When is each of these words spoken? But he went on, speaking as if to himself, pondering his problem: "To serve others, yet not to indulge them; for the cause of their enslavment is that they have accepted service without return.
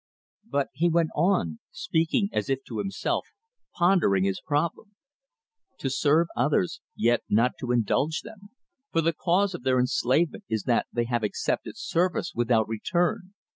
But 0.49 0.69
he 0.73 0.89
went 0.89 1.11
on, 1.15 1.59
speaking 1.69 2.29
as 2.31 2.49
if 2.49 2.63
to 2.63 2.79
himself, 2.79 3.27
pondering 3.75 4.23
his 4.23 4.41
problem: 4.41 4.95
"To 5.77 5.91
serve 5.91 6.25
others, 6.35 6.81
yet 6.95 7.21
not 7.29 7.51
to 7.59 7.71
indulge 7.71 8.21
them; 8.21 8.49
for 8.91 9.01
the 9.01 9.13
cause 9.13 9.53
of 9.53 9.61
their 9.61 9.79
enslavment 9.79 10.43
is 10.49 10.63
that 10.63 10.87
they 10.91 11.03
have 11.03 11.21
accepted 11.21 11.77
service 11.77 12.31
without 12.33 12.67
return. 12.67 13.35